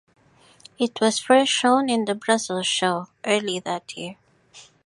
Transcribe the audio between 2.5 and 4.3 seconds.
Show, early that year.